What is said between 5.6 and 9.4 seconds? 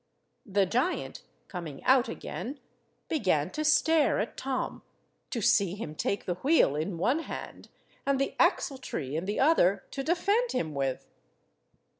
him take the wheel in one hand, and the axle–tree in the